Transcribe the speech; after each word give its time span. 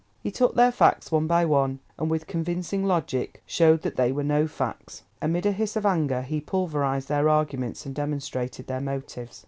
He 0.23 0.31
took 0.31 0.55
their 0.55 0.71
facts 0.71 1.11
one 1.11 1.27
by 1.27 1.45
one, 1.45 1.77
and 1.99 2.09
with 2.09 2.25
convincing 2.25 2.83
logic 2.85 3.43
showed 3.45 3.83
that 3.83 3.97
they 3.97 4.11
were 4.11 4.23
no 4.23 4.47
facts; 4.47 5.03
amid 5.21 5.45
a 5.45 5.51
hiss 5.51 5.75
of 5.75 5.85
anger 5.85 6.23
he 6.23 6.41
pulverised 6.41 7.07
their 7.07 7.29
arguments 7.29 7.85
and 7.85 7.93
demonstrated 7.93 8.65
their 8.65 8.81
motives. 8.81 9.39